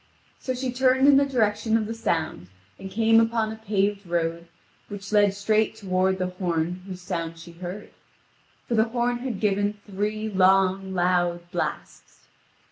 [0.39, 2.47] So she turned in the direction of the sound,
[2.79, 4.47] and came upon a paved road
[4.87, 7.91] which led straight toward the horn whose sound she heard;
[8.67, 12.25] for the horn had given three long, loud blasts.